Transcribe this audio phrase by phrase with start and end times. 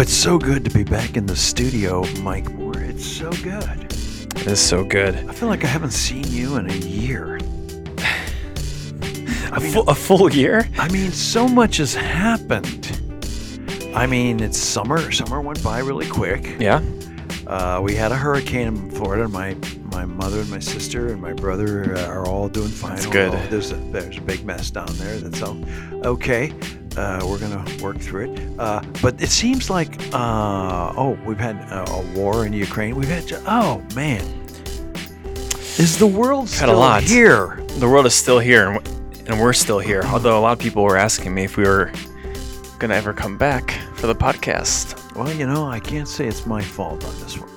[0.00, 2.80] It's so good to be back in the studio, Mike Moore.
[2.80, 3.84] It's so good.
[3.84, 5.14] It is so good.
[5.14, 7.36] I feel like I haven't seen you in a year.
[9.52, 10.66] A, full, a full year?
[10.78, 12.98] I mean, so much has happened.
[13.94, 15.12] I mean, it's summer.
[15.12, 16.58] Summer went by really quick.
[16.58, 16.82] Yeah.
[17.46, 19.28] Uh, we had a hurricane in Florida.
[19.28, 19.54] My
[19.92, 22.94] my mother and my sister and my brother uh, are all doing fine.
[22.94, 23.32] That's good.
[23.50, 25.18] There's a there's a big mess down there.
[25.18, 25.58] That's all
[26.06, 26.54] okay.
[26.96, 28.58] Uh, we're gonna work through it.
[28.58, 32.96] Uh, but it seems like uh, oh, we've had a, a war in Ukraine.
[32.96, 34.22] We've had oh man,
[35.78, 37.02] is the world Had a still lot.
[37.02, 37.62] here?
[37.78, 38.78] The world is still here,
[39.26, 40.02] and we're still here.
[40.06, 41.90] Although a lot of people were asking me if we were
[42.78, 44.96] gonna ever come back for the podcast.
[45.16, 47.48] Well, you know, I can't say it's my fault on this one.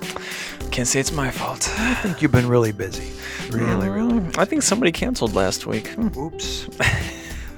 [0.72, 1.70] Can't say it's my fault.
[1.78, 3.12] I think you've been really busy.
[3.52, 4.14] Really, really.
[4.20, 5.90] Mm, I think somebody canceled last week.
[5.90, 6.08] Hmm.
[6.18, 6.68] Oops.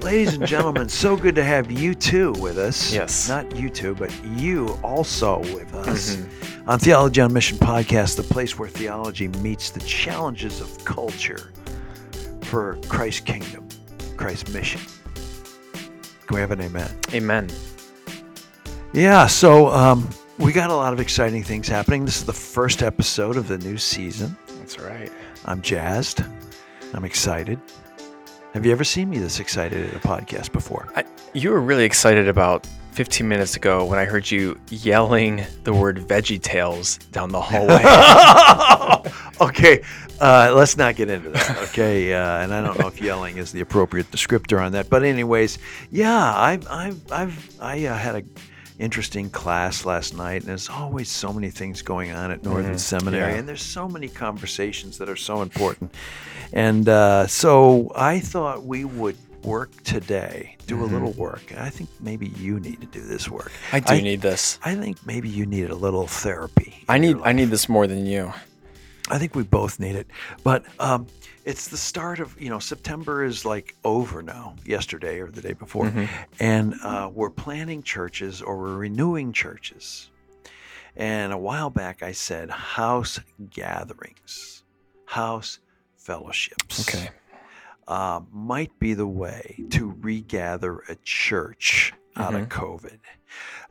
[0.06, 2.94] Ladies and gentlemen, so good to have you two with us.
[2.94, 3.28] Yes.
[3.28, 6.70] Not you two, but you also with us Mm-hmm.
[6.70, 11.52] on Theology on Mission podcast, the place where theology meets the challenges of culture
[12.44, 13.68] for Christ's kingdom,
[14.16, 14.80] Christ's mission.
[16.28, 16.92] Can we have an amen?
[17.12, 17.50] Amen.
[18.94, 22.06] Yeah, so um, we got a lot of exciting things happening.
[22.06, 24.38] This is the first episode of the new season.
[24.60, 25.12] That's right.
[25.46, 26.24] I'm jazzed.
[26.94, 27.60] I'm excited.
[28.56, 30.88] Have you ever seen me this excited at a podcast before?
[30.96, 31.04] I,
[31.34, 35.98] you were really excited about 15 minutes ago when I heard you yelling the word
[35.98, 37.84] Veggie Tales down the hallway.
[39.42, 39.84] okay,
[40.22, 41.58] uh, let's not get into that.
[41.64, 45.04] Okay, uh, and I don't know if yelling is the appropriate descriptor on that, but
[45.04, 45.60] anyways,
[45.92, 48.24] yeah, I've I've I've I uh, had a
[48.80, 53.34] interesting class last night, and there's always so many things going on at Northern Seminary,
[53.34, 53.40] yeah.
[53.40, 55.94] and there's so many conversations that are so important,
[56.54, 61.54] and uh, so I thought we would work today, do a little work.
[61.58, 63.52] I think maybe you need to do this work.
[63.72, 64.60] I do need this.
[64.64, 66.84] I think maybe you need a little therapy.
[66.90, 68.34] I need I need this more than you.
[69.10, 70.08] I think we both need it.
[70.44, 71.06] But um,
[71.46, 75.54] it's the start of, you know, September is like over now, yesterday or the day
[75.54, 75.94] before.
[76.40, 80.10] And uh, we're planning churches or we're renewing churches.
[80.96, 83.20] And a while back, I said house
[83.52, 84.64] gatherings,
[85.06, 85.60] house
[85.98, 86.90] fellowships.
[86.90, 87.10] Okay.
[87.88, 92.98] Uh, might be the way to regather a church out of COVID.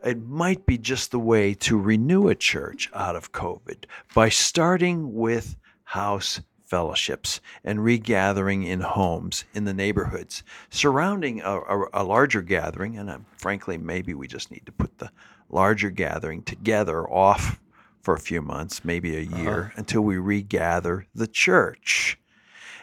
[0.04, 5.14] It might be just the way to renew a church out of COVID by starting
[5.14, 6.40] with house
[6.74, 12.98] fellowships and regathering in homes in the neighborhoods surrounding a, a, a larger gathering.
[12.98, 15.12] And uh, frankly, maybe we just need to put the
[15.48, 17.60] larger gathering together off
[18.02, 22.18] for a few months, maybe a year, until we regather the church.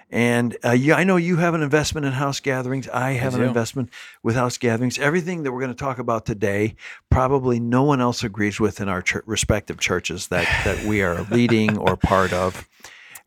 [0.10, 2.88] And uh, yeah, I know you have an investment in house gatherings.
[2.88, 3.90] I have an investment
[4.24, 5.00] with house gatherings.
[5.00, 6.76] Everything that we're going to talk about today,
[7.10, 11.24] probably no one else agrees with in our ch- respective churches that that we are
[11.30, 12.70] leading or part of.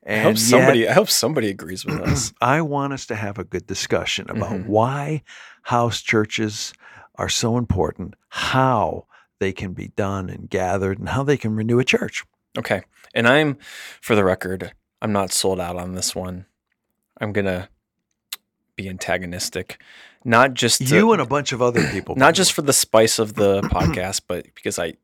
[0.07, 2.33] And I hope yet, somebody I hope somebody agrees with us.
[2.41, 4.67] I want us to have a good discussion about Mhm.
[4.67, 5.23] why
[5.63, 6.73] house churches
[7.17, 9.07] are so important, how
[9.41, 12.25] they can be done and gathered, and how they can renew a church.
[12.59, 12.83] Okay.
[13.15, 13.57] And I'm
[14.01, 16.47] for the record, I'm not sold out on this one.
[17.21, 17.69] I'm gonna
[18.77, 19.81] be antagonistic.
[20.25, 22.17] Not just to- you and a bunch of other people.
[22.17, 24.95] not just for the spice of the podcast, but because I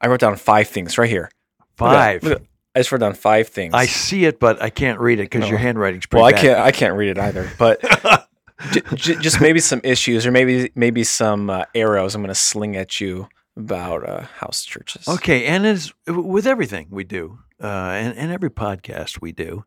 [0.00, 1.30] I wrote down five things right here.
[1.78, 2.22] Look at- five.
[2.22, 3.74] look at- I just wrote down five things.
[3.74, 5.46] I see it, but I can't read it because No.
[5.48, 7.50] your handwriting's pretty well, I can't I can't read it either.
[7.58, 7.80] But
[8.72, 12.34] j- j- just maybe some issues or maybe maybe some uh, arrows I'm going to
[12.34, 15.08] sling at you about uh, house churches.
[15.08, 19.64] Okay, and as with everything we do, uh, and, and every podcast we do,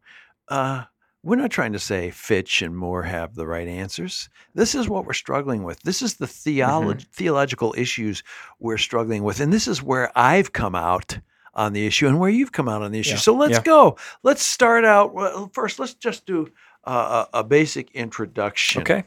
[0.48, 0.86] uh,
[1.24, 4.30] we're not trying to say Fitch and Moore have the right answers.
[4.56, 5.82] This is what we're struggling with.
[5.84, 8.24] This is the theolo- theological issues
[8.60, 11.20] we're struggling with, and this is where I've come out
[11.56, 13.12] on the issue and where you've come out on the issue.
[13.12, 13.62] Yeah, So let's yeah.
[13.64, 13.98] go.
[14.24, 15.80] Let's start out well, first.
[15.80, 16.50] Let's just do
[16.86, 19.04] uh, a, a basic introduction Okay.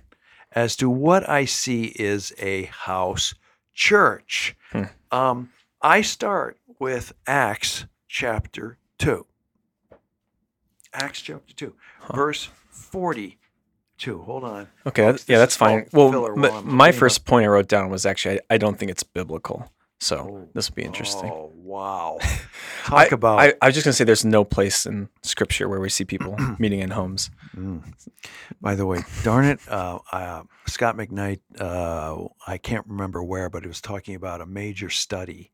[0.53, 3.35] as to what I see is a house
[3.75, 4.57] church.
[4.73, 4.83] Hmm.
[5.11, 5.51] Um,
[5.83, 9.27] I start with Acts chapter 2.
[10.93, 11.75] Acts chapter 2,
[12.15, 14.23] verse 42.
[14.23, 14.69] Hold on.
[14.87, 15.03] Okay.
[15.03, 15.87] Folks, yeah, that's fine.
[15.93, 18.59] Well, filler m- while I'm my first point I wrote down was actually I, I
[18.59, 19.71] don't think it's biblical.
[20.01, 21.31] So Oh, this will be interesting.
[21.31, 22.19] Oh, wow.
[22.85, 23.39] Talk I, about.
[23.41, 26.37] I, I was just gonna say there's no place in scripture where we see people
[26.59, 27.31] meeting in homes.
[27.57, 27.83] Mm.
[28.61, 33.63] By the way, darn it, uh, uh, Scot McKnight, uh, I can't remember where, but
[33.63, 35.51] he was talking about a major study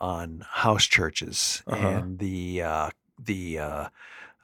[0.00, 1.88] on house churches Uh-huh.
[1.88, 2.90] and the uh,
[3.24, 3.88] the uh,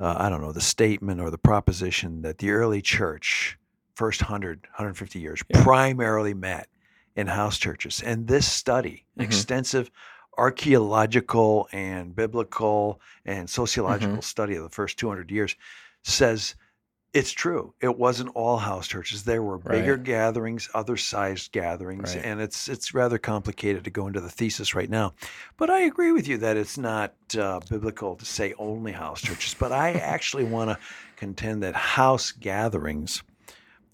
[0.00, 3.58] uh, I don't know the statement or the proposition that the early church,
[3.94, 5.62] first 100, 150 years, Yeah.
[5.62, 6.69] primarily met
[7.19, 8.00] in house churches.
[8.00, 9.25] And this study, Mhm.
[9.25, 9.91] extensive
[10.38, 14.23] archaeological and biblical and sociological Mm-hmm.
[14.35, 15.56] study of the first 200 years,
[16.05, 16.55] says
[17.12, 17.75] it's true.
[17.81, 19.25] It wasn't all house churches.
[19.25, 20.03] There were bigger Right.
[20.05, 22.25] gatherings, other sized gatherings, Right.
[22.25, 25.15] and it's it's rather complicated to go into the thesis right now.
[25.56, 29.55] But I agree with you that it's not uh, biblical to say only house churches.
[29.59, 30.79] But I actually want to
[31.17, 33.23] contend that house gatherings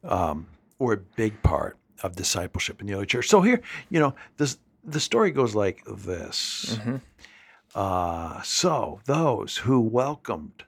[0.03, 0.47] um,
[0.79, 3.29] were a big part of discipleship in the early church.
[3.29, 3.61] So here,
[3.91, 6.79] you know, this the story goes like this.
[6.83, 6.97] hmm
[7.75, 10.63] Uh, so those who welcomed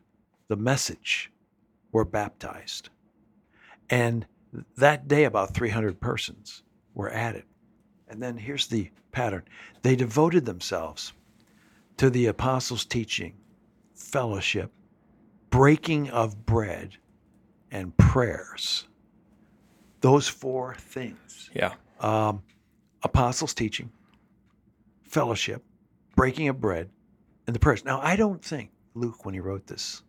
[0.48, 1.30] the message
[1.92, 2.88] were baptized.
[3.90, 4.26] And
[4.76, 6.62] that day, about 300 persons
[6.94, 7.44] were added.
[8.08, 9.42] And then here's the pattern
[9.82, 11.12] they devoted themselves
[11.98, 13.34] to the apostles' teaching,
[13.94, 14.72] fellowship,
[15.50, 16.96] breaking of bread,
[17.70, 18.88] and prayers.
[20.06, 21.74] Those four things Yeah.
[21.98, 22.44] um,
[23.02, 23.90] apostles' teaching,
[25.02, 25.64] fellowship,
[26.14, 26.90] breaking of bread,
[27.48, 27.84] and the prayers.
[27.84, 30.04] Now, I don't think Luke, when he wrote this,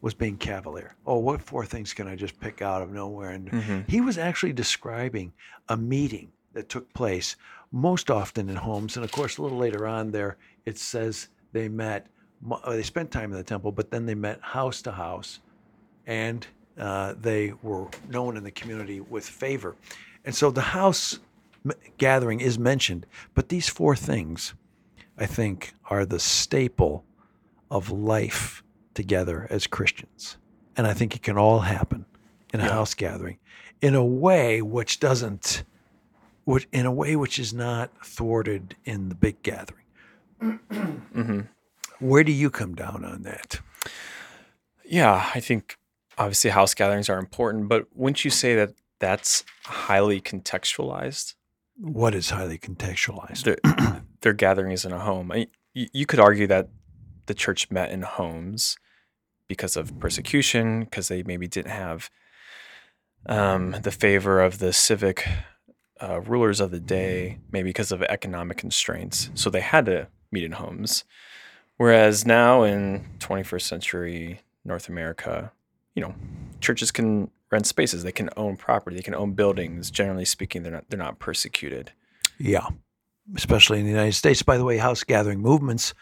[0.00, 0.96] was being cavalier.
[1.04, 3.32] Oh, what four things can I just pick out of nowhere?
[3.32, 5.34] And hmm he was actually describing
[5.68, 7.36] a meeting that took place
[7.70, 8.96] most often in homes.
[8.96, 12.06] And of course, a little later on there, it says they met,
[12.50, 15.40] uh, they spent time in the temple, but then they met house to house
[16.06, 16.46] and
[16.78, 19.76] uh, they were known in the community with favor.
[20.24, 21.18] And so the house
[21.64, 24.54] m- gathering is mentioned, but these four things,
[25.18, 27.04] I think, are the staple
[27.70, 28.62] of life
[28.94, 30.36] together as Christians.
[30.76, 32.06] And I think it can all happen
[32.52, 32.70] in a Yeah.
[32.72, 33.38] house gathering
[33.80, 35.64] in a way which doesn't,
[36.44, 39.78] which, in a way which is not thwarted in the big gathering.
[40.40, 41.40] hmm
[41.98, 43.60] Where do you come down on that?
[44.84, 45.78] Yeah, I think
[46.18, 51.34] obviously house gatherings are important, but wouldn't you say that that's highly contextualized?
[51.76, 53.44] What is highly contextualized?
[53.44, 55.32] Their, their gathering is in a home.
[55.32, 56.68] I, you, you could argue that
[57.26, 58.76] the church met in homes
[59.48, 62.10] because of persecution, because they maybe didn't have
[63.26, 65.26] um, the favor of the civic
[66.00, 69.30] uh, rulers of the day, maybe because of economic constraints.
[69.34, 71.04] So they had to meet in homes.
[71.76, 75.52] Whereas now in 21st century North America,
[75.94, 76.14] you know,
[76.60, 79.90] churches can rent spaces, they can own property, they can own buildings.
[79.90, 81.92] Generally speaking, they're not they're not persecuted.
[82.38, 82.66] Yeah,
[83.36, 84.42] especially in the United States.
[84.42, 85.94] By the way, house gathering movements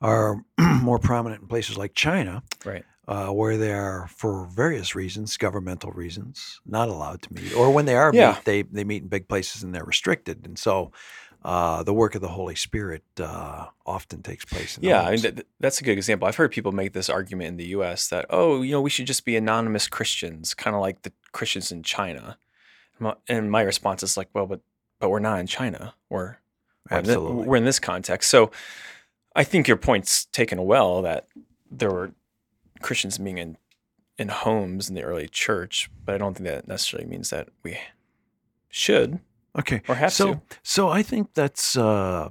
[0.00, 0.36] are
[0.82, 2.84] more prominent in places like China, Right.
[3.08, 7.86] uh, where they are, for various reasons, governmental reasons, not allowed to meet, or when
[7.86, 8.34] they are Yeah.
[8.34, 10.92] meet, they they meet in big places and they're restricted, and so.
[11.44, 15.10] Uh, the work of the Holy Spirit uh, often takes place in the Yeah, I
[15.12, 16.26] mean, th- th- that's a good example.
[16.26, 18.08] I've heard people make this argument in the U.S.
[18.08, 21.70] that oh, you know, we should just be anonymous Christians, kind of like the Christians
[21.70, 22.38] in China.
[23.28, 24.60] And my- response is like, well, but
[24.98, 25.94] but we're not in China.
[26.10, 26.38] We're
[26.90, 27.46] we're in, Absolutely.
[27.46, 28.30] we're in this context.
[28.30, 28.50] So
[29.36, 31.28] I think your point's taken well that
[31.70, 32.12] there were
[32.82, 33.56] Christians being in
[34.18, 37.78] in homes in the early church, but I don't think that necessarily means that we
[38.68, 39.20] should
[39.58, 39.82] Okay.
[39.88, 40.40] or have so, to.
[40.62, 42.28] so I think that's uh,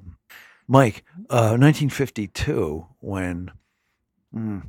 [0.68, 1.04] Mike.
[1.30, 3.52] Uh, 1952, when
[4.34, 4.64] mm,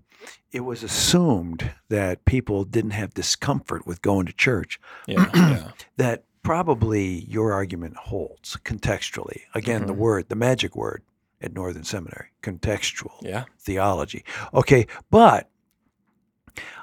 [0.50, 6.24] it was assumed that people didn't have discomfort with going to church, Yeah, yeah, that
[6.42, 9.42] probably your argument holds contextually.
[9.54, 9.98] Again, the Mhm.
[9.98, 11.02] word, the magic word
[11.40, 13.44] at Northern Seminary, contextual yeah.
[13.60, 14.24] theology.
[14.54, 15.48] Okay, but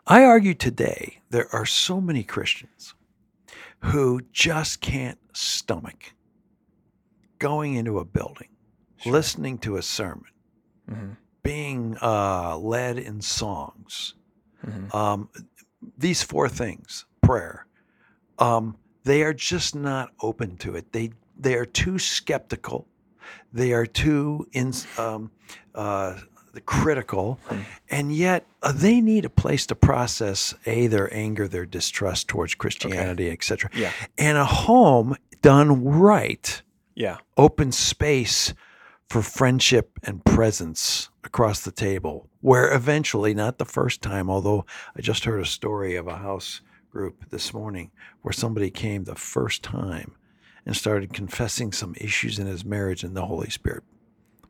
[0.08, 2.94] I argue today there are so many Christians
[3.79, 6.13] who just can't stomach
[7.39, 8.50] going into a building,
[8.98, 9.12] Sure.
[9.13, 10.25] listening to a sermon,
[10.89, 11.12] hmm
[11.44, 14.15] being uh, led in songs.
[14.63, 15.30] hmm Um,
[15.96, 17.68] these four things, prayer,
[18.39, 20.92] um, they are just not open to it.
[20.92, 22.88] They they are too skeptical.
[23.54, 25.30] They are too in, um,
[25.75, 26.18] uh,
[26.65, 27.62] critical, Hmm.
[27.92, 32.56] and yet uh, they need a place to process a their anger, their distrust towards
[32.56, 33.70] Christianity, etc.
[33.75, 35.15] Yeah, And a home
[35.46, 36.64] done right,
[36.96, 37.18] yeah.
[37.38, 38.56] open space
[39.08, 44.66] for friendship and presence across the table, where eventually, not the first time, although
[44.98, 47.92] I just heard a story of a house group this morning
[48.24, 50.16] where somebody came the first time
[50.66, 53.84] and started confessing some issues in his marriage, and the Holy Spirit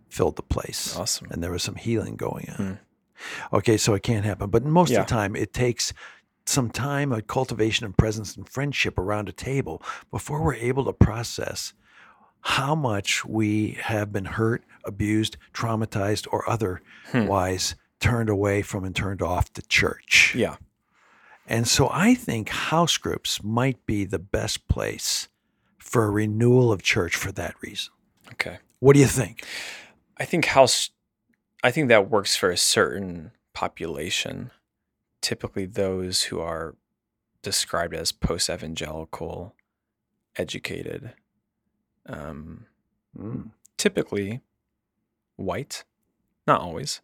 [0.08, 0.96] filled the place.
[0.96, 1.28] Awesome.
[1.30, 2.56] And there was some healing going on.
[2.66, 3.56] Hmm.
[3.56, 4.50] Okay, so it can't happen.
[4.50, 5.02] But most Yeah.
[5.02, 5.92] of the time, it takes
[6.48, 10.94] some time, a cultivation and presence and friendship around a table before we're able to
[10.94, 11.74] process
[12.42, 16.52] how much we have been hurt, abused, traumatized, or Hmm.
[16.52, 20.34] otherwise turned away from and turned off the church.
[20.36, 20.58] Yeah.
[21.48, 25.28] And so I think house groups might be the best place
[25.80, 27.94] for a renewal of church for that reason.
[28.34, 28.58] Okay.
[28.80, 29.44] What do you think?
[30.18, 30.92] I think house
[31.64, 34.52] I think that works for a certain population,
[35.26, 36.76] typically those who are
[37.42, 39.56] described as post-evangelical,
[40.36, 41.14] educated,
[42.06, 42.68] um,
[43.18, 43.52] Mm.
[43.78, 44.42] typically
[45.36, 45.84] white,
[46.46, 47.02] not always.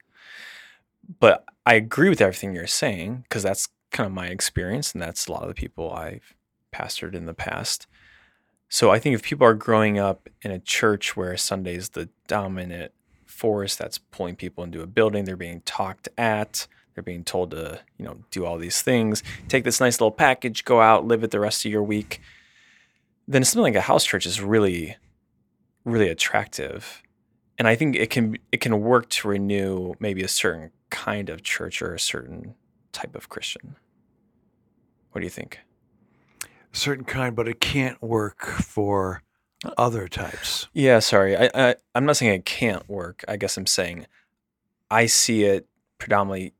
[1.19, 5.25] But I agree with everything you're saying because that's kind of my experience, and that's
[5.25, 6.35] a lot of the people I've
[6.71, 7.87] pastored in the past.
[8.69, 12.09] So I think if people are growing up in a church where Sunday is the
[12.27, 12.91] dominant
[13.25, 17.79] force that's pulling people into a building, they're being talked at, they're being told to,
[17.97, 21.31] you know, do all these things, take this nice little package, go out, live it
[21.31, 22.21] the rest of your week.
[23.27, 24.97] Then something like a house church is really,
[25.85, 27.01] really attractive.
[27.57, 31.43] And I think it can it can work to renew maybe a certain kind of
[31.43, 32.55] church or a certain
[32.91, 33.75] type of Christian.
[35.11, 35.59] What do you think?
[36.43, 39.21] A certain kind, but it can't work for
[39.77, 40.67] other types.
[40.73, 41.37] Yeah, sorry.
[41.37, 43.23] I, I I'm not saying it can't work.
[43.27, 44.07] I guess I'm saying
[44.89, 45.67] I see it
[45.99, 46.53] predominantly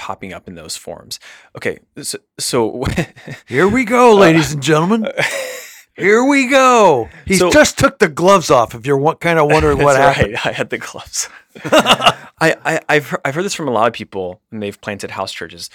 [0.00, 1.20] popping up in those forms.
[1.54, 2.84] Okay, so, so
[3.46, 5.06] Here we go, ladies and gentlemen.
[5.94, 7.10] Here we go.
[7.26, 8.74] He So- just took the gloves off.
[8.74, 10.46] If you're kind of wondering what happened, right.
[10.46, 11.28] I had the gloves.
[11.64, 12.16] I,
[12.64, 15.32] I I've heard, I've heard this from a lot of people and they've planted house
[15.32, 15.68] churches.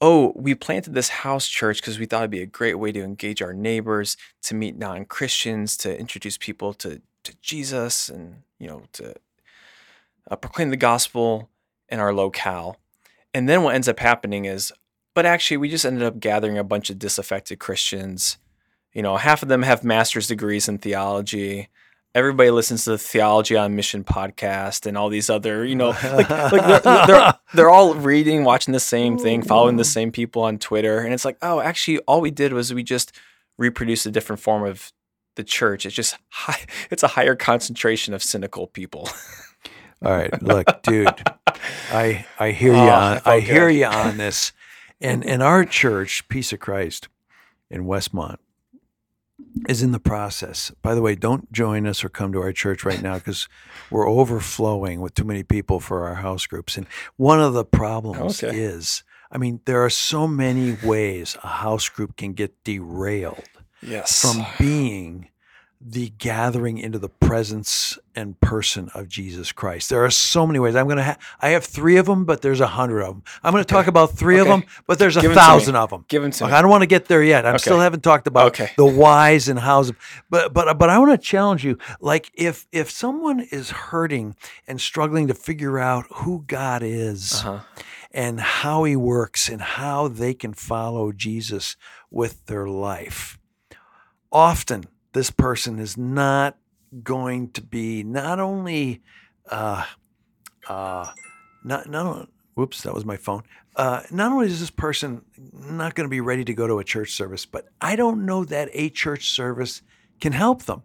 [0.00, 3.02] Oh, we planted this house church because we thought it'd be a great way to
[3.02, 8.68] engage our neighbors, to meet non Christians, to introduce people to to Jesus, and you
[8.68, 9.14] know to
[10.30, 11.48] uh, proclaim the gospel
[11.88, 12.78] in our locale.
[13.34, 14.72] And then what ends up happening is,
[15.14, 18.38] but actually, we just ended up gathering a bunch of disaffected Christians.
[18.92, 21.68] You know, half of them have master's degrees in theology.
[22.14, 26.28] Everybody listens to the theology on mission podcast and all these other you know like,
[26.52, 30.58] like they're, they're, they're all reading watching the same thing following the same people on
[30.58, 30.98] twitter.
[30.98, 33.12] And it's like oh actually all we did was we just
[33.56, 34.92] reproduced a different form of
[35.36, 35.86] the church.
[35.86, 39.08] It's just high, it's a higher concentration of cynical people
[40.04, 41.22] All right, look, dude,
[41.92, 42.78] I I hear you.
[42.80, 44.52] Oh, on, I felt hear you on this,
[45.00, 47.08] and and our church, Peace of Christ,
[47.70, 48.38] in Westmont,
[49.68, 50.72] is in the process.
[50.82, 53.48] By the way, don't join us or come to our church right now because
[53.90, 56.76] we're overflowing with too many people for our house groups.
[56.76, 58.56] And one of the problems Okay.
[58.56, 63.44] is, I mean, there are so many ways a house group can get derailed
[63.82, 65.28] yes from being
[65.84, 69.90] the gathering into the presence and person of Jesus Christ.
[69.90, 70.76] There are so many ways.
[70.76, 73.22] I'm going to have, I have three of them, but there's a hundred of them.
[73.42, 75.90] I'm going to talk about three of them, but there's a Give 'em thousand of
[75.90, 76.04] them.
[76.08, 77.44] give them to me I don't want to get there yet.
[77.46, 77.58] I Okay.
[77.58, 78.70] still haven't talked about Okay.
[78.76, 79.92] the whys and hows.
[80.30, 81.78] But but but I want to challenge you.
[82.00, 84.36] Like if if someone is hurting
[84.68, 87.60] and struggling to figure out who God is uh-huh.
[88.12, 91.76] and how He works and how they can follow Jesus
[92.10, 93.38] with their life,
[94.30, 96.56] often this person is not
[97.02, 99.02] going to be not only
[99.50, 99.84] uh,
[100.68, 101.06] uh,
[101.64, 103.42] not not only, whoops that was my phone
[103.76, 106.84] uh, not only is this person not going to be ready to go to a
[106.84, 109.82] church service but i don't know that a church service
[110.20, 110.82] can help them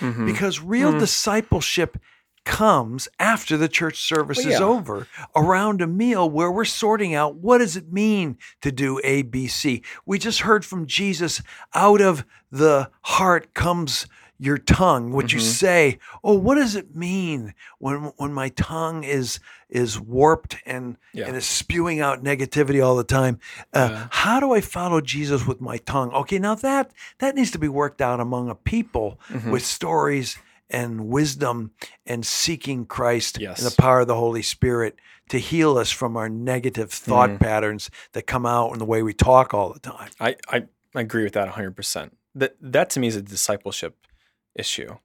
[0.00, 0.26] Mhm.
[0.26, 0.98] because real Mhm.
[0.98, 1.98] discipleship
[2.44, 7.36] comes after the church service Well, is over around a meal where we're sorting out
[7.36, 11.42] what does it mean to do a b c we just heard from jesus
[11.74, 14.06] out of the heart comes
[14.38, 15.42] your tongue what you Mhm.
[15.42, 19.38] say oh what does it mean when when my tongue is
[19.70, 21.26] is warped and Yeah.
[21.28, 23.38] and is spewing out negativity all the time
[23.72, 24.06] uh, Yeah.
[24.10, 27.68] how do i follow jesus with my tongue okay now that that needs to be
[27.68, 29.50] worked out among a people Mhm.
[29.52, 30.36] with stories
[30.70, 31.72] and wisdom
[32.06, 33.58] and seeking Christ Yes.
[33.62, 34.96] and the power of the Holy Spirit
[35.28, 37.40] to heal us from our negative thought Mhm.
[37.40, 40.10] patterns that come out in the way we talk all the time.
[40.20, 40.66] I, I
[40.96, 42.16] I agree with that 100%.
[42.36, 43.96] That that to me is a discipleship
[44.54, 44.96] issue.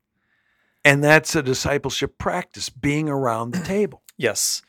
[0.85, 4.03] And that's a discipleship practice, being around the table.
[4.17, 4.61] Yes.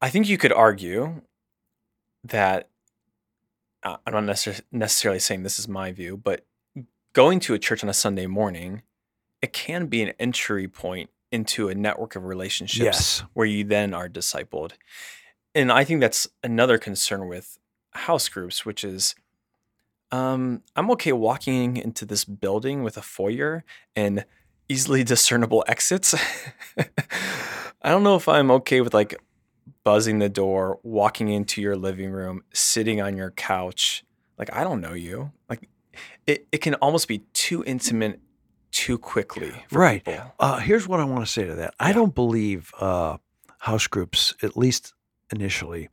[0.00, 1.22] I think you could argue
[2.24, 2.68] that
[3.82, 6.46] uh, I'm not necessarily saying this is my view, but
[7.12, 8.82] going to a church on a Sunday morning,
[9.42, 13.22] it can be an entry point into a network of relationships Yes.
[13.34, 14.72] where you then are discipled.
[15.54, 17.58] And I think that's another concern with
[17.92, 19.14] house groups, which is
[20.12, 24.24] um, I'm okay walking into this building with a foyer and
[24.68, 26.14] easily discernible exits.
[27.82, 29.14] I don't know if I'm okay with like
[29.84, 34.04] buzzing the door, walking into your living room, sitting on your couch.
[34.38, 35.32] Like, I don't know you.
[35.48, 35.68] Like,
[36.26, 38.20] it, it can almost be too intimate
[38.70, 39.52] too quickly.
[39.68, 40.06] For Right.
[40.38, 41.74] Uh, here's what I want to say to that.
[41.80, 43.18] I don't believe uh,
[43.58, 44.94] house groups, at least
[45.32, 45.88] initially,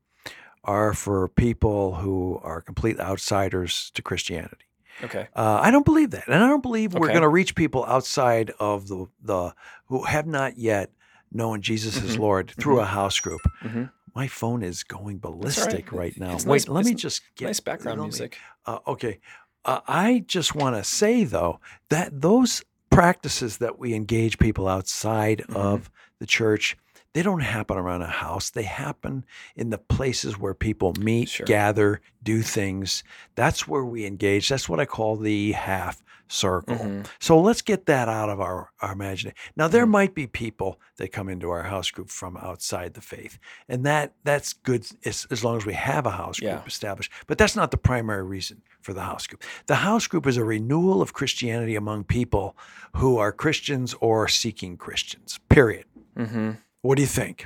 [0.64, 4.66] are for people who are complete outsiders to Christianity.
[5.04, 5.28] Okay.
[5.36, 8.52] Uh, I don't believe that, and I don't believe we're going to reach people outside
[8.60, 9.54] of the the
[9.86, 10.92] who have not yet
[11.32, 12.20] known Jesus as Mhm.
[12.20, 13.42] Lord through a house group.
[13.62, 13.84] hmm
[14.16, 16.34] My phone is going ballistic right, now.
[16.34, 18.38] It's Wait, nice- let me just get nice background let me- music.
[18.66, 19.20] uh, okay.
[19.66, 21.60] Uh, I just want to say, though,
[21.90, 25.56] that those practices that we engage people outside Mhm.
[25.56, 26.78] of the church,
[27.14, 28.50] they don't happen around a house.
[28.50, 31.46] They happen in the places where people meet, Sure.
[31.46, 33.04] gather, do things.
[33.36, 34.50] That's where we engage.
[34.50, 36.76] That's what I call the half circle.
[36.76, 37.08] Mhm.
[37.20, 39.36] So let's get that out of our, our imagination.
[39.56, 39.90] Now there Mhm.
[39.92, 44.14] might be people that come into our house group from outside the faith, and that
[44.24, 46.66] that's good as, as long as we have a house group Yeah.
[46.66, 47.12] established.
[47.28, 49.44] But that's not the primary reason for the house group.
[49.68, 52.58] The house group is a renewal of Christianity among people
[52.96, 55.40] who are Christians or seeking Christians.
[55.50, 55.86] Period.
[56.16, 57.46] hmm What do you think?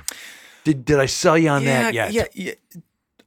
[0.64, 2.12] Did did I sell you on that yet?
[2.12, 2.52] Yeah, yeah.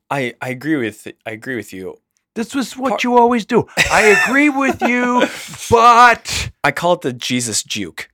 [0.10, 1.98] I I agree with I agree with you.
[2.36, 3.66] This was what Part- you always do.
[3.92, 5.22] I agree with you,
[5.72, 8.10] but I call it the Jesus juke.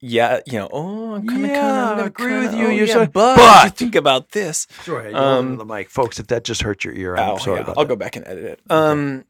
[0.00, 0.68] Yeah, you know.
[0.72, 2.92] Oh, I'm kind of Yeah, kind I of agree with kinda, you, oh, you're yeah,
[2.94, 4.66] so- but, but- you think about this.
[4.84, 6.20] Sorry, you Um, the mic, folks.
[6.20, 7.88] If that just hurt your ear, I'm Oh, sorry yeah, about I'll that.
[7.88, 8.60] go back and edit it.
[8.70, 9.24] Um,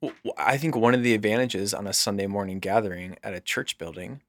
[0.00, 3.40] w- w- I think one of the advantages on a Sunday morning gathering at a
[3.40, 4.20] church building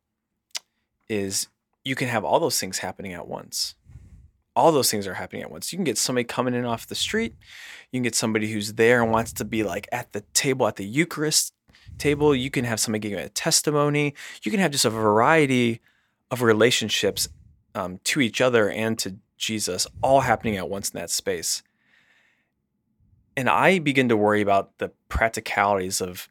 [1.09, 1.47] is
[1.83, 3.75] you can have all those things happening at once.
[4.55, 5.71] All those things are happening at once.
[5.71, 7.35] You can get somebody coming in off the street.
[7.91, 10.75] You can get somebody who's there and wants to be like at the table at
[10.75, 11.53] the Eucharist
[11.97, 12.35] table.
[12.35, 14.13] You can have somebody giving a testimony.
[14.43, 15.81] You can have just a variety
[16.29, 17.29] of relationships
[17.75, 21.63] um, to each other and to Jesus all happening at once in that space
[23.35, 26.27] and I begin to worry about the practicalities of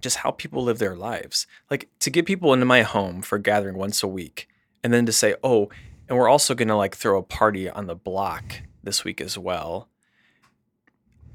[0.00, 1.46] just how people live their lives.
[1.70, 4.48] Like to get people into my home for gathering once a week,
[4.82, 5.70] and then to say, oh,
[6.08, 8.44] and we're also going to like throw a party on the block
[8.82, 9.88] this week as well.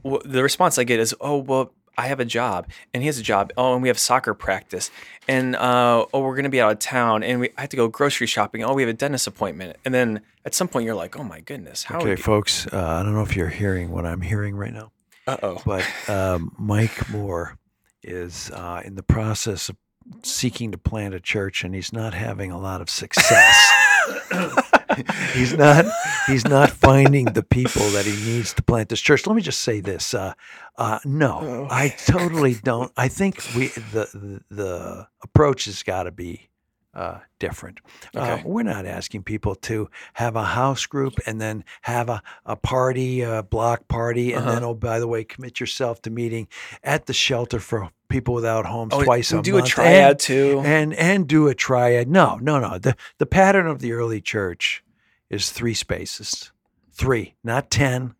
[0.03, 3.19] Well, the response I get is, oh, well, I have a job, and he has
[3.19, 3.51] a job.
[3.57, 4.89] Oh, and we have soccer practice,
[5.27, 7.75] and uh, oh, we're going to be out of town, and we I have to
[7.77, 8.63] go grocery shopping.
[8.63, 11.41] Oh, we have a dentist appointment, and then at some point you're like, oh my
[11.41, 11.99] goodness, how?
[11.99, 12.67] Okay, folks.
[12.71, 14.93] Uh, I don't know if you're hearing what I'm hearing right now,
[15.27, 15.61] Uh oh.
[15.65, 17.57] but um, Mike Moore
[18.01, 19.75] is uh, in the process of
[20.23, 23.73] seeking to plant a church, and he's not having a lot of success.
[25.33, 25.85] he's not.
[26.27, 29.25] He's not finding the people that he needs to plant this church.
[29.25, 30.13] Let me just say this.
[30.13, 30.33] Uh,
[30.77, 31.67] uh, no, Oh.
[31.69, 32.91] I totally don't.
[32.95, 36.48] I think we the the, the approach has got to be
[36.99, 37.79] uh, different.
[38.13, 42.55] Uh, we're not asking people to have a house group and then have a, a
[42.55, 44.69] party, a block party, and then, Uh-huh.
[44.71, 46.47] oh, by the way, commit yourself to meeting
[46.83, 49.65] at the shelter for people without homes Oh, twice a do month.
[49.67, 50.59] a triad too.
[50.65, 52.07] And, and and do a triad.
[52.09, 52.77] No, no, no.
[52.77, 54.83] The the pattern of the early church
[55.29, 56.51] is three spaces,
[56.91, 58.15] three, not ten.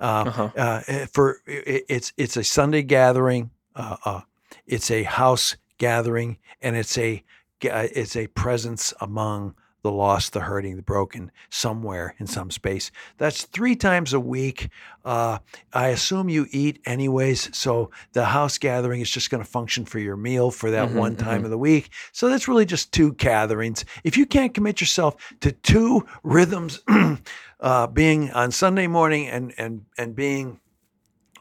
[0.00, 0.50] Uh, Uh-huh.
[0.56, 4.20] uh, eh, for it, it's it's a Sunday gathering, uh, uh,
[4.66, 7.22] it's a house gathering, and it's a
[7.62, 12.92] ga- it's a presence among the lost, the hurting, the broken, somewhere in some space.
[13.18, 14.68] That's three times a week.
[15.04, 15.38] Uh,
[15.72, 19.98] I assume you eat anyways, so the house gathering is just going to function for
[19.98, 21.46] your meal for that Mhm, one time mhm.
[21.46, 21.90] of the week.
[22.12, 23.84] So that's really just two gatherings.
[24.04, 26.78] If you can't commit yourself to two rhythms,
[27.60, 30.60] uh, being on Sunday morning and and and being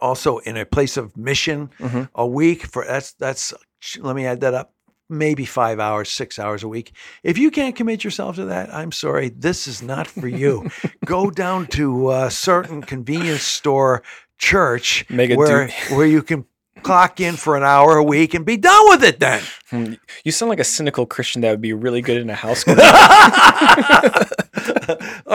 [0.02, 2.10] also in a place of mission Mhm.
[2.16, 3.54] a week for that's that's
[4.00, 4.74] let me add that up
[5.12, 6.92] maybe five hours six hours a week.
[7.24, 10.70] If you can't commit yourself to that i'm sorry this is not for you.
[11.06, 14.02] Go down to a certain convenience store
[14.38, 16.46] church where where you can
[16.84, 19.40] clock in for an hour a week and be done with it then.
[19.70, 19.94] Hmm,
[20.24, 22.76] You sound like a cynical Christian that would be really good in a house all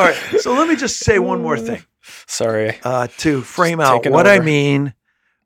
[0.04, 1.82] right so let me just say one more thing.
[2.26, 2.78] Sorry.
[2.84, 4.94] uh, to frame out taking what I mean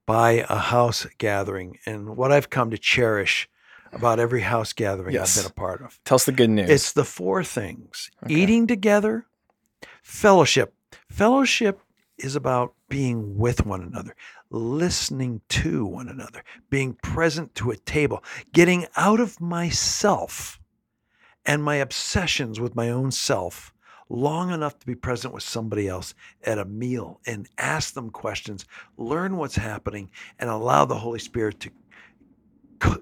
[0.06, 3.48] by a house gathering and what I've come to cherish
[3.92, 5.37] about every house gathering Yes.
[5.37, 5.98] I've been a part of.
[6.05, 6.70] Tell us the good news.
[6.70, 8.35] It's the four things Okay.
[8.35, 9.26] eating together,
[10.03, 10.74] fellowship.
[11.09, 11.81] Fellowship
[12.18, 14.14] is about being with one another,
[14.50, 18.22] listening to one another, being present to a table,
[18.53, 20.61] getting out of myself
[21.46, 23.72] and my obsessions with my own self
[24.12, 28.66] long enough to be present with somebody else at a meal and ask them questions,
[28.96, 31.70] learn what's happening, and allow the Holy Spirit to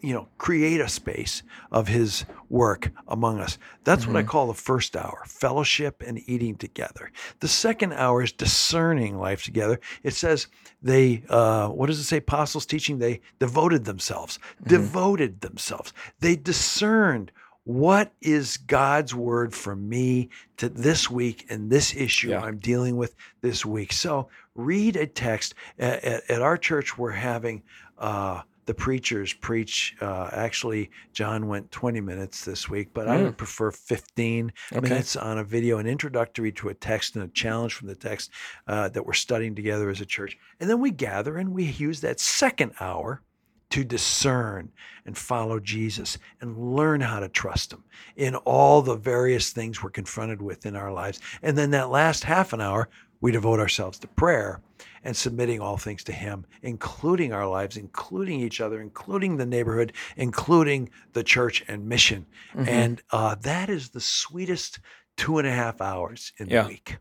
[0.02, 4.26] you know create a space of his work among us that's what i Mhm.
[4.28, 7.10] call the first hour fellowship and eating together
[7.40, 10.48] the second hour is discerning life together it says
[10.82, 14.68] they uh, what does it say apostles teaching they devoted themselves Mhm.
[14.68, 17.30] devoted themselves they discerned
[17.64, 22.40] what is God's word for me to this week and this issue Yeah.
[22.40, 23.92] I'm dealing with this week?
[23.92, 25.54] So read a text.
[25.78, 27.62] At, at, at our church, we're having
[27.98, 29.96] uh, the preachers preach.
[29.98, 33.24] Uh, actually, John went 20 minutes this week, but I Mm.
[33.24, 34.82] would prefer 15 Okay.
[34.90, 38.30] minutes on a video, an introductory to a text and a challenge from the text
[38.66, 40.36] uh, that we're studying together as a church.
[40.60, 43.22] And then we gather and we use that second hour
[43.70, 44.70] to discern
[45.06, 47.84] and follow Jesus and learn how to trust Him
[48.16, 51.20] in all the various things we're confronted with in our lives.
[51.42, 52.90] And then that last half an hour,
[53.22, 54.60] we devote ourselves to prayer
[55.04, 59.92] and submitting all things to Him, including our lives, including each other, including the neighborhood,
[60.16, 62.26] including the church and mission.
[62.54, 62.68] Mhm.
[62.68, 64.80] And uh, that is the sweetest
[65.16, 66.62] two and a half hours in Yeah.
[66.62, 66.96] the week.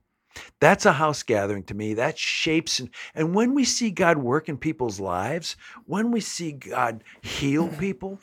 [0.60, 1.95] That's a house gathering to me.
[1.95, 5.55] That shapes and and when we see God work in people's lives,
[5.86, 8.19] when we see God heal people,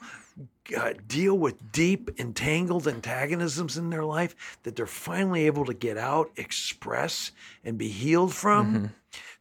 [0.71, 5.99] God deal with deep entangled antagonisms in their life that they're finally able to get
[5.99, 7.33] out, express,
[7.65, 8.91] and be healed from Mhm.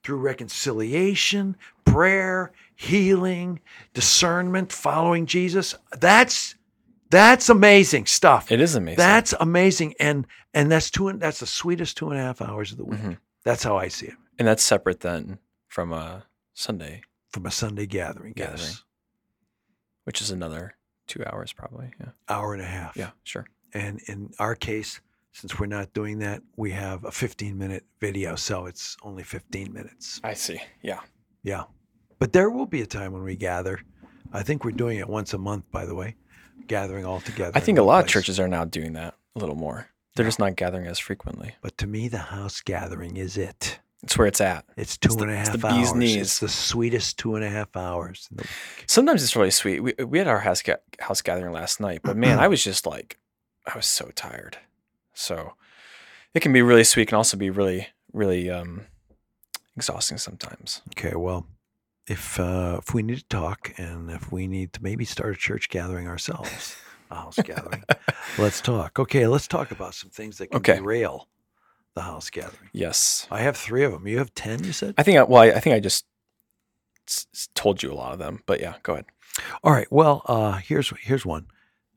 [0.03, 3.59] Through reconciliation, prayer, healing,
[3.93, 5.75] discernment, following Jesus.
[5.99, 6.55] That's
[7.09, 8.51] that's amazing stuff.
[8.51, 8.97] It is amazing.
[8.97, 11.07] That's amazing, and and that's two.
[11.09, 12.99] and That's the sweetest two and a half hours of the week.
[12.99, 13.17] Mhm.
[13.43, 15.37] That's how I see it and that's separate then
[15.67, 18.33] from a Sunday from a Sunday gathering.
[18.33, 18.57] Gathering.
[18.59, 18.83] Yes,
[20.05, 20.75] which is another
[21.07, 21.91] two hours probably.
[21.99, 22.09] Yeah.
[22.29, 22.95] hour and a half.
[22.97, 23.11] Yeah.
[23.23, 23.45] Sure.
[23.73, 25.01] And in our case,
[25.33, 29.73] since we're not doing that, we have a 15 minute video, so it's only 15
[29.73, 30.21] minutes.
[30.23, 30.59] I see.
[30.81, 30.99] Yeah.
[31.43, 31.63] Yeah,
[32.19, 33.81] but there will be a time when we gather.
[34.31, 36.15] I think we're doing it once a month, by the way,
[36.67, 37.51] gathering all together.
[37.53, 39.89] I think a lot of churches are now doing that a little more.
[40.15, 41.55] They're just not gathering as frequently.
[41.61, 43.79] But to me, the house gathering is it.
[44.03, 44.63] It's where it's at.
[44.77, 45.95] It's two It's the- and a it's half the bee's hours.
[45.95, 46.15] knees.
[46.17, 48.27] It's the sweetest two and a half hours.
[48.31, 48.47] the
[48.87, 49.81] Sometimes it's really sweet.
[49.81, 52.85] We we had our house ga- house gathering last night, but man, I was just
[52.85, 53.17] like,
[53.65, 54.57] I was so tired.
[55.13, 55.53] So
[56.33, 58.85] it can be really sweet, can also be really really um,
[59.75, 60.81] exhausting sometimes.
[60.97, 61.47] Okay, well,
[62.07, 65.37] if uh, if we need to talk and if we need to maybe start a
[65.37, 66.75] church gathering ourselves,
[67.11, 67.83] a house gathering,
[68.37, 68.99] let's talk.
[68.99, 70.75] Okay, let's talk about some things that can Okay.
[70.75, 71.27] derail
[71.95, 72.69] the house gathering.
[72.73, 74.07] Yes, I have three of them.
[74.07, 74.63] You have ten.
[74.63, 74.95] You said.
[74.97, 75.17] I think.
[75.17, 76.05] I, well, I, I think I just
[77.07, 79.05] s- told you a lot of them, but yeah, go ahead.
[79.63, 79.87] All right.
[79.91, 81.47] Well, uh, here's here's one.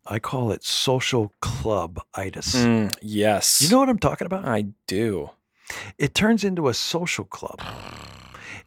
[0.08, 2.54] I call it social club itis.
[2.54, 4.44] Mm, yes, You know what I'm talking about?
[4.46, 5.30] I do.
[5.98, 7.60] It turns into a social club.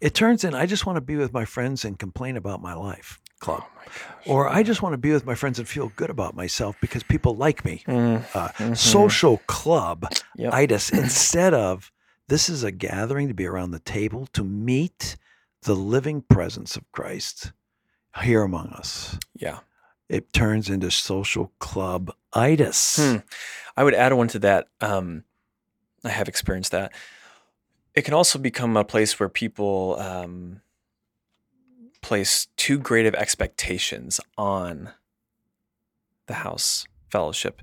[0.01, 2.73] It turns in I just want to be with my friends and complain about my
[2.73, 3.63] life club.
[3.63, 4.27] Oh my gosh.
[4.27, 7.03] Or I just want to be with my friends and feel good about myself because
[7.03, 7.83] people like me.
[7.87, 8.75] Mm, Uh, mhm.
[8.77, 10.53] Social club Yep.
[10.53, 11.91] itis instead of
[12.27, 15.15] this is a gathering to be around the table to meet
[15.63, 17.51] the living presence of Christ
[18.21, 19.17] here among us.
[19.35, 19.59] yeah.
[20.09, 22.97] It turns into social club itis.
[22.97, 23.17] Hmm.
[23.77, 24.67] I would add one to that.
[24.81, 25.23] Um,
[26.03, 26.91] I have experienced that.
[27.93, 30.61] It can also become a place where people um,
[32.01, 34.91] place too great of expectations on
[36.27, 37.61] the house fellowship.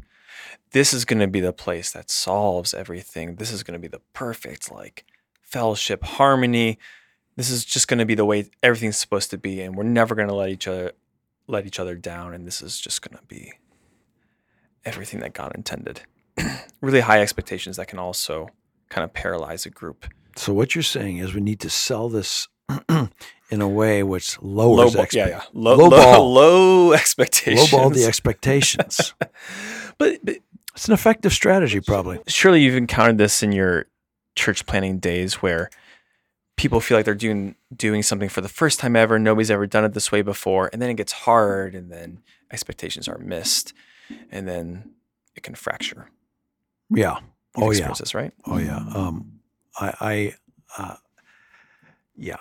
[0.72, 3.36] This is going to be the place that solves everything.
[3.36, 5.04] This is going to be the perfect like
[5.42, 6.78] fellowship harmony.
[7.36, 10.14] This is just going to be the way everything's supposed to be, and we're never
[10.14, 10.92] going to let each other
[11.48, 12.34] let each other down.
[12.34, 13.52] And this is just going to be
[14.84, 16.02] everything that God intended.
[16.80, 18.48] really high expectations that can also
[18.88, 20.06] kind of paralyze a group.
[20.36, 22.48] So what you're saying is we need to sell this
[22.88, 25.42] in a way which lowers low, expe- yeah, yeah.
[25.52, 26.32] Low, low low, ball.
[26.34, 27.70] low expectations.
[27.70, 29.14] lowball the expectations.
[29.98, 30.36] but, but
[30.74, 32.20] it's an effective strategy, probably.
[32.26, 33.86] surely you've encountered this in your
[34.34, 35.70] church planning days where
[36.56, 39.18] people feel like they're doing doing something for the first time ever.
[39.18, 43.08] Nobody's ever done it this way before, and then it gets hard, and then expectations
[43.08, 43.72] are missed,
[44.30, 44.92] and then
[45.34, 46.10] it can fracture.
[46.90, 47.18] Yeah.
[47.56, 47.92] You've Oh, yeah.
[47.98, 48.32] this, right?
[48.44, 48.84] Oh yeah.
[48.94, 49.40] Um,
[49.78, 50.34] I, I
[50.78, 50.96] uh,
[52.16, 52.40] yeah.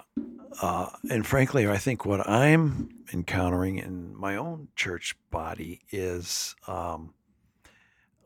[0.62, 7.14] Uh, and frankly, I think what I'm encountering in my own church body is um,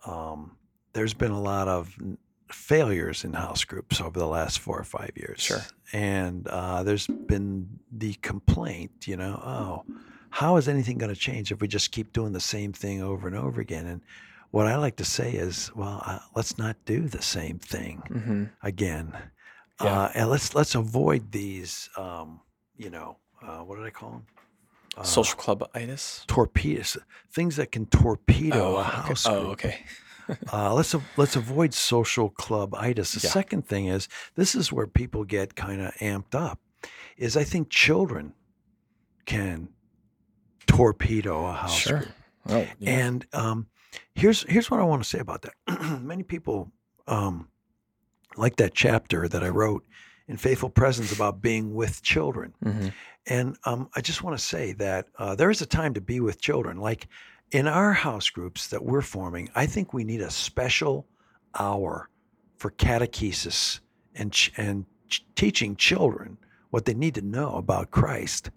[0.05, 0.57] um,
[0.93, 1.95] there's been a lot of
[2.51, 5.41] failures in house groups over the last four or five years.
[5.41, 5.61] Sure.
[5.93, 9.93] And uh, there's been the complaint, you know, oh,
[10.31, 13.27] how is anything going to change if we just keep doing the same thing over
[13.27, 13.87] and over again?
[13.87, 14.01] And
[14.51, 18.43] what I like to say is, well, uh, let's not do the same thing Mm-hmm.
[18.63, 19.17] again,
[19.81, 19.87] Yeah.
[20.01, 22.41] uh, and let's let's avoid these, um,
[22.77, 24.25] you know, uh, what did I call them?
[24.97, 26.25] Uh, Social club itis.
[26.27, 26.97] torpedoes,
[27.31, 28.89] things that can torpedo a okay.
[28.89, 29.79] house Oh, okay.
[30.53, 33.13] Uh, let's let's avoid social club itis.
[33.13, 33.31] The Yeah.
[33.31, 36.59] second thing is this is where people get kind of amped up.
[37.17, 38.33] Is I think children
[39.25, 39.69] can
[40.67, 41.99] torpedo a house Sure.
[41.99, 42.11] group.
[42.47, 42.89] Oh, yeah.
[43.07, 43.67] And um,
[44.13, 45.99] here's here's what I want to say about that.
[46.01, 46.71] Many people
[47.07, 47.49] um,
[48.37, 49.83] like that chapter that I wrote
[50.27, 52.89] in Faithful Presence about being with children, hmm
[53.25, 56.19] and um, I just want to say that uh, there is a time to be
[56.19, 56.77] with children.
[56.77, 57.07] Like
[57.51, 61.05] in our house groups that we're forming, I think we need a special
[61.57, 62.09] hour
[62.57, 63.79] for catechesis
[64.15, 66.37] and ch- and ch- teaching children
[66.69, 68.51] what they need to know about Christ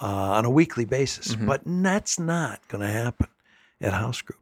[0.00, 1.34] uh, on a weekly basis.
[1.34, 1.46] Mhm.
[1.46, 3.28] But that's not going to happen
[3.80, 4.40] at house group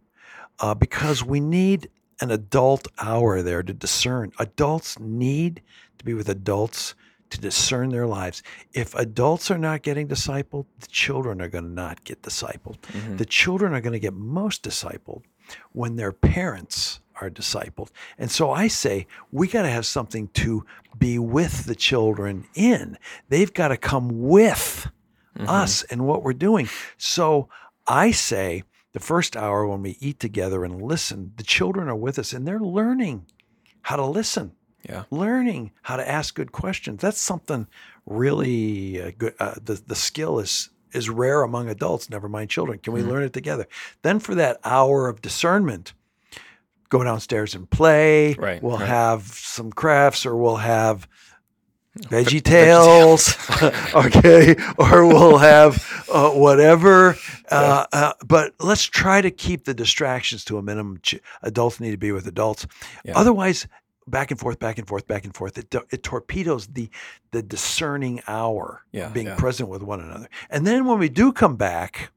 [0.58, 1.88] uh, because we need
[2.20, 4.32] an adult hour there to discern.
[4.38, 5.60] Adults need
[5.98, 6.94] to be with adults
[7.32, 8.42] to discern their lives.
[8.72, 12.76] If adults are not getting discipled, the children are going to not get discipled.
[12.92, 15.22] hmm The children are going to get most discipled
[15.72, 17.88] when their parents are discipled.
[18.18, 20.64] And so I say we got to have something to
[20.98, 22.96] be with the children in.
[23.28, 24.88] They've got to come with
[25.38, 25.48] Mhm.
[25.48, 26.68] us and what we're doing.
[26.98, 27.48] So
[27.86, 32.18] I say the first hour when we eat together and listen, the children are with
[32.18, 33.24] us and they're learning
[33.82, 34.52] how to listen,
[34.88, 35.04] Yeah.
[35.10, 37.00] learning how to ask good questions.
[37.00, 37.66] That's something
[38.06, 39.34] really uh, good.
[39.38, 42.10] Uh, the the skill is is rare among adults.
[42.10, 42.78] Never mind children.
[42.78, 43.08] Can we Mhm.
[43.08, 43.66] learn it together?
[44.02, 45.94] Then for that hour of discernment,
[46.88, 48.34] go downstairs and play.
[48.34, 48.88] Right, We'll right.
[48.88, 51.08] have some crafts, or we'll have
[51.94, 53.36] Ve- Veggie Tales,
[53.94, 57.16] okay, or we'll have uh, whatever.
[57.52, 60.98] Uh, uh, but let's try to keep the distractions to a minimum.
[61.02, 62.66] Ch- Adults need to be with adults.
[63.04, 63.12] Yeah.
[63.14, 63.66] Otherwise,
[64.06, 65.58] back and forth, back and forth, back and forth.
[65.58, 66.88] It, it torpedoes the
[67.30, 69.36] the discerning hour, Yeah, being yeah.
[69.36, 70.28] present with one another.
[70.50, 72.10] And then when we do come back,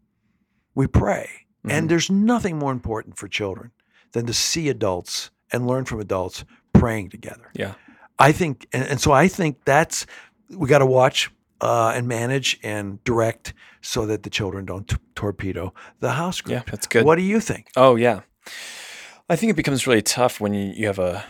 [0.74, 1.30] we pray.
[1.66, 1.72] Mhm.
[1.72, 3.72] And there's nothing more important for children
[4.12, 6.44] than to see adults and learn from adults
[6.74, 7.50] praying together.
[7.54, 7.74] Yeah.
[8.20, 10.06] I think, and, and so I think that's
[10.50, 14.98] we got to watch uh, and manage and direct so that the children don't t-
[15.16, 16.54] torpedo the house group.
[16.66, 17.06] Yeah, that's good.
[17.06, 17.68] What do you think?
[17.76, 18.22] Oh yeah,
[19.30, 21.24] I think it becomes really tough when you, you have a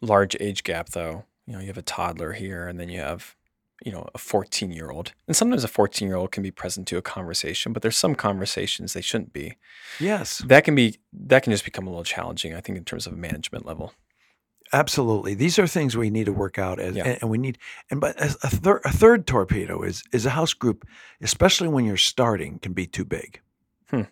[0.00, 1.24] large age gap, though.
[1.46, 3.34] You know, you have a toddler here, and then you have,
[3.84, 6.86] you know, a 14 year old, and sometimes a 14 year old can be present
[6.88, 9.56] to a conversation, but there's some conversations they shouldn't be.
[9.98, 12.54] Yes, That can be that can just become a little challenging.
[12.54, 13.92] I think in terms of management level.
[14.72, 15.34] absolutely.
[15.34, 17.04] These are things we need to work out, as, Yeah.
[17.08, 17.58] and, and we need.
[17.90, 20.86] And but a, a, thir- a third torpedo is is a house group,
[21.20, 23.40] especially when you're starting, can be too big.
[23.90, 24.02] Hmm.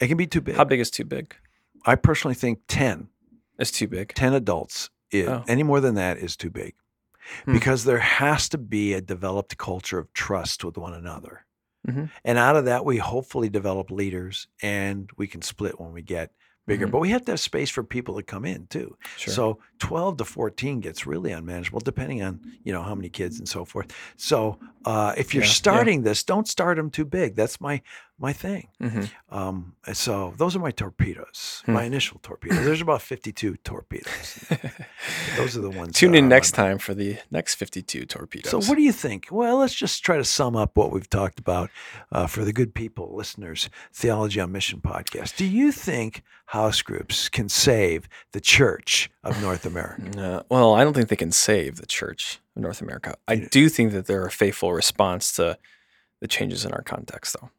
[0.00, 0.56] It can be too big.
[0.56, 1.34] How big is too big?
[1.86, 3.08] I personally think 10,
[3.58, 4.12] It's too big.
[4.14, 4.90] 10 adults.
[5.10, 5.44] Is, Oh.
[5.48, 6.74] Any more than that is too big.
[7.44, 7.52] Hmm.
[7.52, 11.44] Because there has to be a developed culture of trust with one another.
[11.88, 12.10] Mhm.
[12.24, 16.30] And out of that, we hopefully develop leaders and we can split when we get
[16.66, 16.86] bigger.
[16.86, 16.90] Mhm.
[16.90, 18.96] But we have to have space for people to come in too.
[19.16, 19.32] Sure.
[19.34, 23.48] So 12 to 14 gets really unmanageable depending on, you know, how many kids and
[23.48, 23.92] so forth.
[24.16, 25.54] So uh, if you're Yeah, yeah.
[25.54, 27.34] starting this, don't start them too big.
[27.34, 27.80] That's my
[28.20, 28.68] my thing.
[28.78, 31.72] hmm Um, so those are my torpedoes, Hmm.
[31.72, 32.64] my initial torpedoes.
[32.64, 34.44] There's about 52 torpedoes.
[35.36, 35.96] Those are the ones.
[35.96, 38.50] Tune in next time for the next 52 torpedoes.
[38.50, 39.28] So, what do you think?
[39.30, 41.70] Well, let's just try to sum up what we've talked about
[42.12, 45.36] uh, for the good people, listeners, Theology on Mission podcast.
[45.36, 50.02] Do you think house groups can save the Church of North America?
[50.14, 53.14] No, well, I don't think they can save the Church of North America.
[53.26, 55.56] I do think that they're a faithful response to
[56.20, 57.50] the changes in our context, though.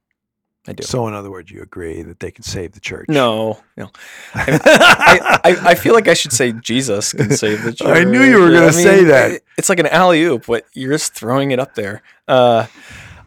[0.68, 0.84] I do.
[0.84, 3.08] So, in other words, you agree that they can save the church?
[3.10, 3.90] no, no.
[4.36, 7.88] I, I, I feel like I should say Jesus can save the church.
[7.98, 9.32] I knew you were gonna I say that.
[9.32, 12.04] it- It's like an alley oop, but you're just throwing it up there.
[12.28, 12.68] Uh,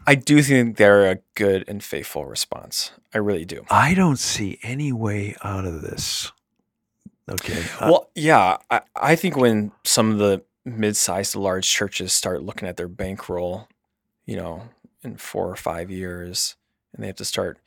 [0.07, 2.91] I do think they're a good and faithful response.
[3.13, 3.65] I really do.
[3.69, 6.31] I don't see any way out of this.
[7.29, 7.63] Okay.
[7.79, 12.43] uh, Well, yeah, I, I think when some of the mid-sized to large churches start
[12.43, 13.67] looking at their bankroll,
[14.25, 14.69] you know,
[15.03, 16.55] in four or five years,
[16.95, 17.59] and they have to start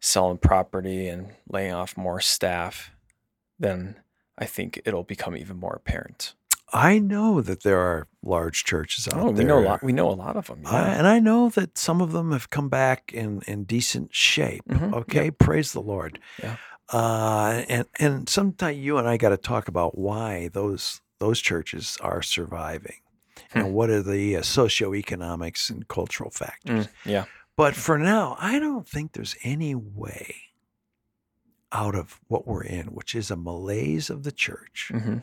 [0.00, 2.90] selling property and laying off more staff,
[3.58, 3.96] then
[4.38, 6.34] I think it'll become even more apparent.
[6.72, 9.46] I know that there are large churches out Oh, we there.
[9.48, 9.82] know a lot.
[9.82, 10.62] We know a lot of them.
[10.64, 10.98] I, Yeah.
[10.98, 14.62] and I know that some of them have come back in, in decent shape.
[14.68, 16.20] Mhm, Okay, praise the Lord.
[16.42, 16.56] Yeah.
[16.92, 21.98] Uh, and and sometime you and I got to talk about why those those churches
[22.00, 23.00] are surviving,
[23.52, 23.58] Hmm.
[23.58, 26.86] and what are the uh, socioeconomics and cultural factors.
[26.86, 27.24] Mm, yeah.
[27.60, 30.34] But for now, I don't think there's any way
[31.70, 35.18] out of what we're in, which is a malaise of the church hmm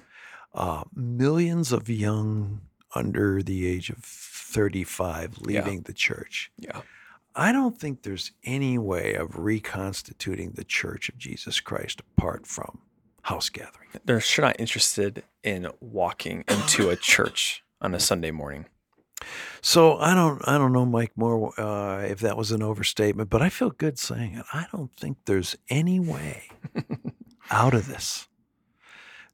[0.54, 2.62] uh, millions of young
[2.95, 5.47] under the age of 35 Yeah.
[5.47, 6.52] leaving the church.
[6.58, 6.82] Yeah.
[7.36, 12.80] I don't think there's any way of reconstituting the church of Jesus Christ apart from
[13.23, 13.89] house gathering.
[14.06, 18.65] They're sure not interested in walking into a church on a Sunday morning.
[19.62, 23.41] So I don't I don't know Mike Moore uh, if that was an overstatement, but
[23.41, 24.45] I feel good saying it.
[24.53, 26.43] I don't think there's any way
[27.51, 28.27] out of this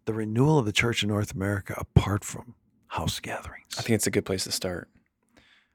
[0.05, 2.55] the renewal of the church in North America apart from
[2.87, 3.67] house gatherings.
[3.77, 4.89] I think it's a good place to start.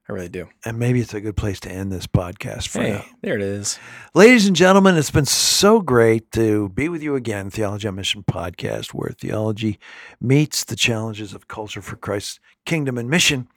[0.09, 0.49] I really do.
[0.64, 3.05] And maybe it's a good place to end this podcast for Hey, now.
[3.23, 3.79] there it is.
[4.14, 8.23] Ladies and gentlemen, it's been so great to be with you again, Theology on Mission
[8.23, 9.79] podcast, where theology
[10.18, 13.49] meets the challenges of culture for Christ's kingdom and mission.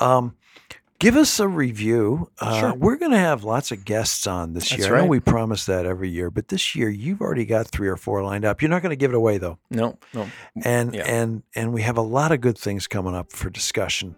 [0.00, 0.34] Um,
[0.98, 2.30] give us a review.
[2.40, 2.74] Uh, Sure.
[2.74, 4.96] We're going to have lots of guests on this That's year.
[4.96, 7.96] I know we promise that every year, but this year you've already got three or
[7.96, 8.60] four lined up.
[8.62, 10.26] You're not going to give it away though, No, no.
[10.64, 11.04] and Yeah.
[11.06, 14.16] and and we have a lot of good things coming up for discussion.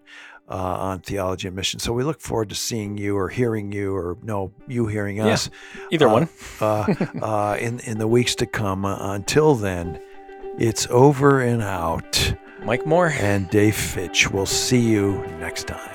[0.51, 3.95] Uh, on theology and mission, so we look forward to seeing you or hearing you,
[3.97, 5.29] or no, you hearing Yeah.
[5.29, 5.49] us
[5.91, 6.29] Either Uh, one.
[6.61, 8.85] uh, uh, in in the weeks to come.
[8.85, 9.99] Uh, until then,
[10.59, 12.35] it's over and out.
[12.65, 13.13] Mike Moore.
[13.19, 14.31] And Dave Fitch.
[14.31, 15.92] We'll see you next time.